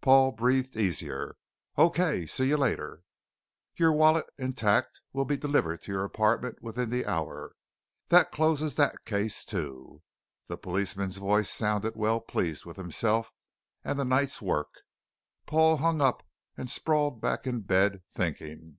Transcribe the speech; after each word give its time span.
Paul 0.00 0.32
breathed 0.32 0.76
easier. 0.76 1.36
"Okay, 1.78 2.26
see 2.26 2.48
you 2.48 2.56
later." 2.56 3.04
"Your 3.76 3.92
wallet, 3.92 4.26
intact, 4.36 5.00
will 5.12 5.24
be 5.24 5.36
delivered 5.36 5.82
to 5.82 5.92
your 5.92 6.02
apartment 6.04 6.60
within 6.60 6.90
the 6.90 7.06
hour. 7.06 7.54
That 8.08 8.32
closes 8.32 8.74
that 8.74 9.04
case, 9.04 9.44
too." 9.44 10.02
The 10.48 10.56
policeman's 10.58 11.18
voice 11.18 11.48
sounded 11.48 11.94
well 11.94 12.18
pleased 12.20 12.64
with 12.64 12.76
himself 12.76 13.30
and 13.84 13.96
the 13.96 14.04
night's 14.04 14.42
work. 14.42 14.80
Paul 15.46 15.76
hung 15.76 16.00
up 16.00 16.26
and 16.56 16.68
sprawled 16.68 17.20
back 17.20 17.46
in 17.46 17.60
bed, 17.60 18.02
thinking. 18.10 18.78